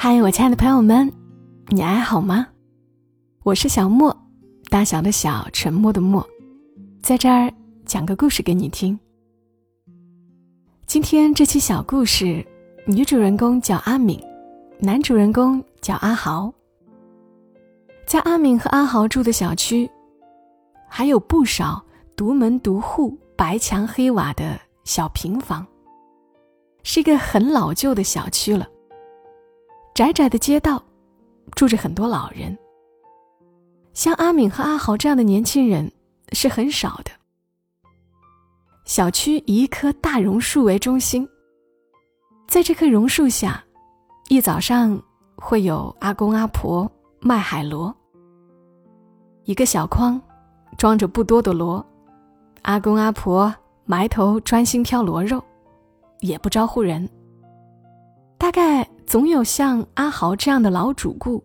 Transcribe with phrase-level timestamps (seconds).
[0.00, 1.12] 嗨，我亲爱的朋友们，
[1.70, 2.46] 你还好吗？
[3.42, 4.16] 我是小莫，
[4.70, 6.24] 大小的小，沉默的默，
[7.02, 7.52] 在这儿
[7.84, 8.96] 讲个故事给你听。
[10.86, 12.46] 今天这期小故事，
[12.86, 14.22] 女主人公叫阿敏，
[14.78, 16.54] 男主人公叫阿豪。
[18.06, 19.90] 在阿敏和阿豪住的小区，
[20.88, 25.66] 还有不少独门独户、白墙黑瓦的小平房，
[26.84, 28.64] 是一个很老旧的小区了。
[29.98, 30.80] 窄窄的街道，
[31.56, 32.56] 住着很多老人。
[33.94, 35.90] 像阿敏和阿豪这样的年轻人
[36.30, 37.10] 是很少的。
[38.84, 41.28] 小区以一棵大榕树为中心，
[42.46, 43.60] 在这棵榕树下，
[44.28, 44.96] 一早上
[45.34, 46.88] 会有阿公阿婆
[47.18, 47.92] 卖海螺。
[49.46, 50.22] 一个小筐，
[50.76, 51.84] 装着不多的螺，
[52.62, 53.52] 阿公阿婆
[53.84, 55.42] 埋头专心挑螺肉，
[56.20, 57.10] 也不招呼人。
[58.38, 58.88] 大概。
[59.08, 61.42] 总有像阿豪这样的老主顾，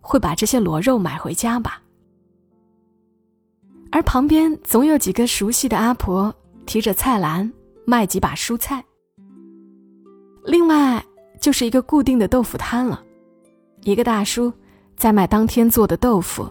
[0.00, 1.82] 会把这些螺肉买回家吧。
[3.90, 7.52] 而旁边总有几个熟悉的阿婆提着菜篮
[7.84, 8.82] 卖几把蔬菜。
[10.46, 11.04] 另外
[11.38, 13.04] 就是一个固定的豆腐摊了，
[13.82, 14.50] 一个大叔
[14.96, 16.50] 在卖当天做的豆腐，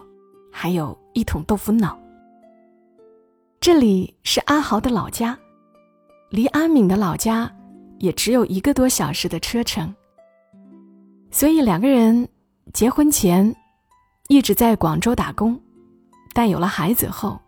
[0.52, 1.98] 还有一桶豆腐脑。
[3.58, 5.36] 这里是阿豪的老家，
[6.30, 7.52] 离阿敏的老家
[7.98, 9.92] 也只有一个多小时的车程。
[11.34, 12.28] 所以两个人
[12.74, 13.56] 结婚前
[14.28, 15.58] 一直在广州打工，
[16.34, 17.40] 但有了孩子后，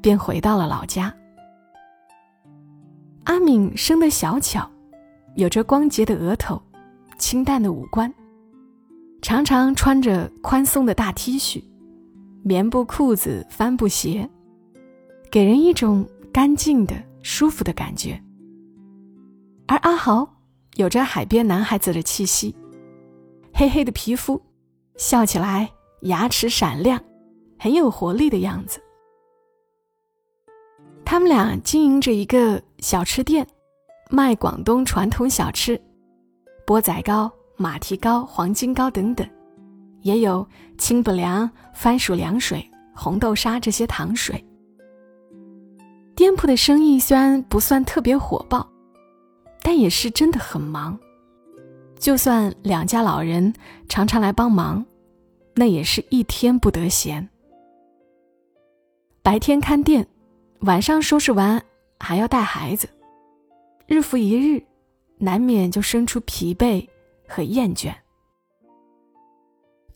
[0.00, 1.12] 便回到了老家。
[3.24, 4.70] 阿敏生得小巧，
[5.34, 6.62] 有着光洁的额头，
[7.18, 8.12] 清淡的五官，
[9.20, 11.62] 常常穿着宽松的大 T 恤，
[12.44, 14.30] 棉布裤子、帆布鞋，
[15.28, 18.22] 给人一种干净的、舒服的感觉。
[19.66, 20.36] 而阿豪
[20.76, 22.54] 有着海边男孩子的气息。
[23.56, 24.42] 黑黑的皮肤，
[24.96, 25.70] 笑起来
[26.02, 27.00] 牙齿闪亮，
[27.56, 28.82] 很有活力的样子。
[31.04, 33.46] 他们俩经营着一个小吃店，
[34.10, 35.80] 卖广东传统小吃，
[36.66, 39.24] 钵仔糕、马蹄糕、黄金糕等等，
[40.00, 40.44] 也有
[40.76, 44.44] 清补凉、番薯凉水、红豆沙这些糖水。
[46.16, 48.68] 店铺的生意虽然不算特别火爆，
[49.62, 50.98] 但也是真的很忙。
[52.04, 53.50] 就算两家老人
[53.88, 54.84] 常常来帮忙，
[55.54, 57.26] 那也是一天不得闲。
[59.22, 60.06] 白天看店，
[60.60, 61.64] 晚上收拾完
[61.98, 62.86] 还要带孩子，
[63.86, 64.62] 日复一日，
[65.16, 66.86] 难免就生出疲惫
[67.26, 67.94] 和厌倦。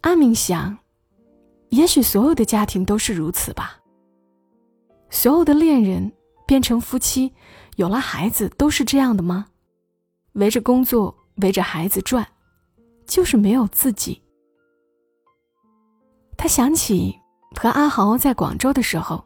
[0.00, 0.78] 阿明想，
[1.68, 3.78] 也许所有的家庭都是如此吧。
[5.10, 6.10] 所有的恋人
[6.46, 7.34] 变成夫妻，
[7.76, 9.48] 有了孩子，都是这样的吗？
[10.32, 11.14] 围着工作。
[11.40, 12.26] 围着孩子转，
[13.06, 14.20] 就是没有自己。
[16.36, 17.18] 他想起
[17.56, 19.24] 和阿豪在广州的时候，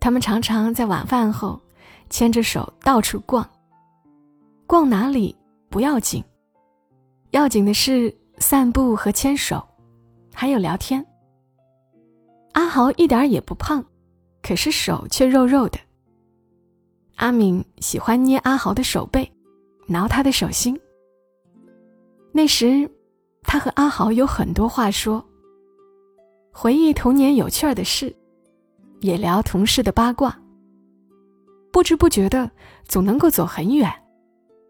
[0.00, 1.60] 他们常常在晚饭后
[2.08, 3.48] 牵着手到处逛。
[4.66, 5.36] 逛哪里
[5.68, 6.22] 不要紧，
[7.30, 9.64] 要紧的是散步和牵手，
[10.34, 11.04] 还有聊天。
[12.52, 13.84] 阿豪一点也不胖，
[14.42, 15.78] 可是手却肉肉的。
[17.16, 19.30] 阿敏喜欢捏阿豪的手背，
[19.86, 20.78] 挠他的手心。
[22.32, 22.88] 那时，
[23.42, 25.24] 他和阿豪有很多话说，
[26.52, 28.14] 回忆童年有趣儿的事，
[29.00, 30.38] 也聊同事的八卦。
[31.72, 32.50] 不知不觉的，
[32.86, 33.92] 总能够走很远，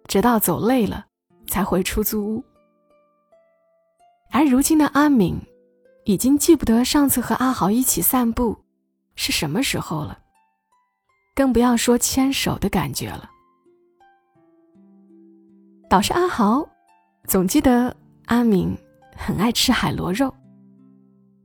[0.06, 1.06] 直到走累了，
[1.46, 2.44] 才回出租屋。
[4.32, 5.38] 而如今的阿敏，
[6.04, 8.56] 已经记不得上次和阿豪一起散步
[9.16, 10.18] 是什么时候了，
[11.34, 13.28] 更不要说牵手的感觉了。
[15.90, 16.66] 倒是阿豪。
[17.26, 17.94] 总记得
[18.26, 18.76] 阿敏
[19.16, 20.34] 很爱吃海螺肉，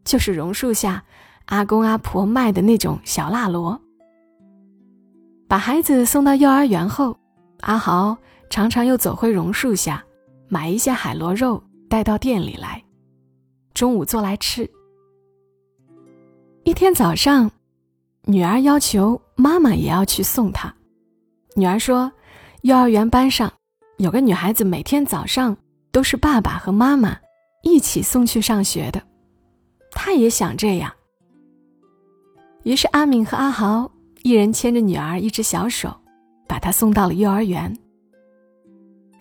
[0.03, 1.03] 就是榕树下
[1.45, 3.79] 阿公阿婆卖的那种小辣螺。
[5.47, 7.15] 把孩子送到幼儿园后，
[7.59, 8.17] 阿豪
[8.49, 10.03] 常常又走回榕树下，
[10.47, 12.83] 买一些海螺肉带到店里来，
[13.73, 14.67] 中午做来吃。
[16.63, 17.51] 一天早上，
[18.23, 20.73] 女儿要求妈妈也要去送她。
[21.55, 22.11] 女儿说，
[22.61, 23.53] 幼儿园班上
[23.97, 25.55] 有个女孩子每天早上。
[25.95, 27.17] 都是爸爸和妈妈
[27.63, 29.01] 一起送去上学的，
[29.91, 30.93] 他也想这样。
[32.63, 33.89] 于是阿敏和阿豪
[34.21, 36.01] 一人牵着女儿一只小手，
[36.49, 37.73] 把她送到了幼儿园。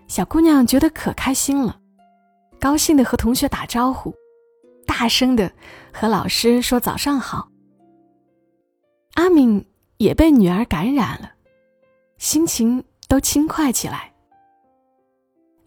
[0.08, 1.78] 小姑娘觉得可开心了，
[2.58, 4.12] 高兴的和同学打招呼，
[4.84, 5.52] 大声的
[5.92, 7.48] 和老师说早上好。
[9.14, 9.64] 阿敏
[9.98, 11.34] 也被女儿感染了，
[12.18, 14.12] 心情都轻快起来。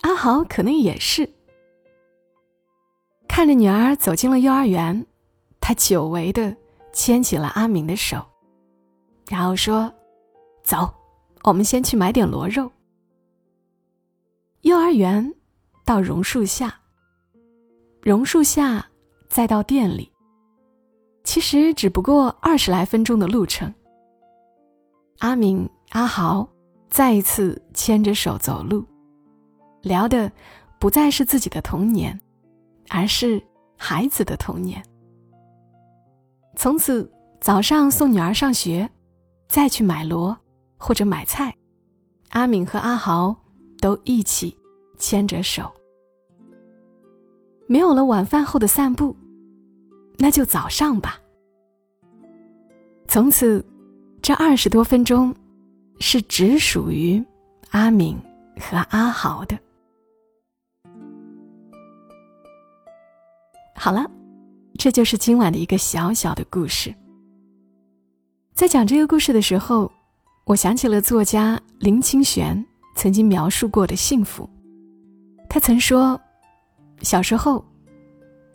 [0.08, 1.30] 阿豪可能也是，
[3.28, 5.06] 看着女儿走进了幼儿园，
[5.60, 6.56] 他久违的
[6.94, 8.26] 牵起了阿明的手，
[9.28, 9.94] 然后说
[10.64, 10.90] ：“走，
[11.44, 12.72] 我们先去买点螺肉。”
[14.64, 15.34] 幼儿园
[15.84, 16.74] 到榕树下，
[18.02, 18.88] 榕树下
[19.28, 20.10] 再到店里，
[21.26, 23.74] 其实只不过二十来分钟的路程。
[25.20, 26.48] 阿明、阿豪
[26.88, 28.86] 再一次牵着手走路，
[29.82, 30.32] 聊的
[30.80, 32.20] 不再是自己的童年。
[32.90, 33.44] 而是
[33.78, 34.82] 孩子的童年。
[36.56, 38.90] 从此早上送女儿上学，
[39.50, 40.38] 再去买螺
[40.78, 41.54] 或者买菜，
[42.30, 43.36] 阿敏和阿豪
[43.82, 44.58] 都一起
[44.98, 45.70] 牵着手。
[47.68, 49.14] 没有了晚饭后的散步，
[50.18, 51.20] 那就早上吧。
[53.10, 53.62] 从此，
[54.22, 55.36] 这二十多分钟
[56.00, 57.22] 是只属于
[57.72, 58.18] 阿敏
[58.58, 59.60] 和阿豪的。
[63.88, 64.06] 好了，
[64.78, 66.94] 这就是今晚的一个小小的故事。
[68.54, 69.90] 在讲这个故事的时候，
[70.44, 72.66] 我想起了作家林清玄
[72.98, 74.50] 曾经描述过的幸福。
[75.50, 76.20] 他曾说，
[77.00, 77.64] 小时候，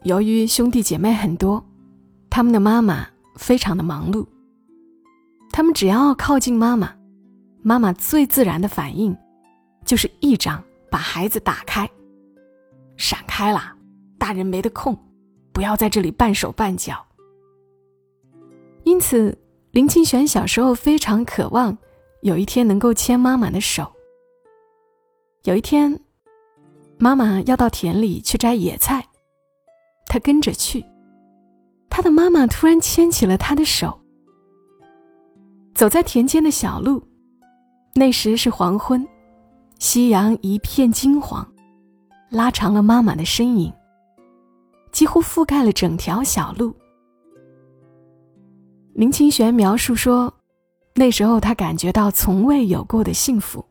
[0.03, 1.65] 由于兄弟姐妹很多，
[2.29, 4.27] 他们的妈妈非常的忙碌。
[5.51, 6.95] 他们只要靠近妈妈，
[7.63, 9.17] 妈妈最自然的反应，
[9.87, 11.91] 就是一掌把孩子打开，
[12.99, 13.75] 闪开了，
[14.19, 14.95] 大人没得空。
[15.53, 17.05] 不要在这里半手半脚。
[18.85, 19.37] 因此，
[19.71, 21.77] 林清玄小时候非常渴望
[22.23, 23.91] 有一天能够牵妈妈的手。
[25.45, 26.01] 有一天，
[26.99, 29.05] 妈妈要到田里去摘野菜，
[30.07, 30.85] 他跟着去。
[31.89, 34.01] 他的妈妈突然牵起了他的手，
[35.75, 37.03] 走在田间的小路。
[37.95, 39.07] 那时是黄昏，
[39.79, 41.47] 夕阳一片金黄，
[42.31, 43.73] 拉长了妈妈的身影。
[44.93, 46.73] 几乎覆盖了整条小路。
[48.95, 50.33] 林清玄描述说，
[50.95, 53.65] 那时候他感觉到从未有过的幸福，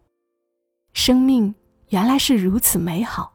[0.94, 1.54] 生命
[1.90, 3.32] 原来是如此美好。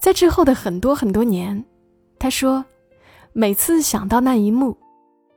[0.00, 1.62] 在之后的很多很多年，
[2.18, 2.64] 他说，
[3.34, 4.76] 每次想到那一幕，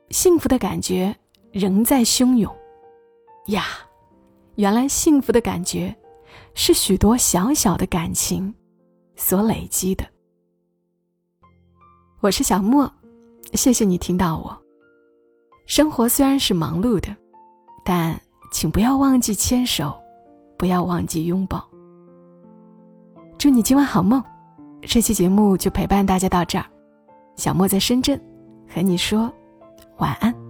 [0.10, 1.14] 幸福的感觉
[1.52, 2.54] 仍在汹涌。
[3.48, 3.66] 呀，
[4.56, 5.94] 原来幸福的感觉，
[6.54, 8.54] 是许多小小的感情
[9.18, 10.06] 所累积的。
[12.28, 12.92] 我是小莫，
[13.54, 14.62] 谢谢你听到我。
[15.66, 17.16] 生活虽然是忙碌的，
[17.86, 18.20] 但
[18.52, 19.98] 请不要忘记牵手，
[20.58, 21.66] 不要忘记拥抱。
[23.38, 24.22] 祝你今晚好梦。
[24.82, 26.66] 这期节目就陪伴大家到这儿，
[27.38, 28.22] 小莫在深圳，
[28.68, 29.32] 和你说
[30.00, 30.47] 晚安。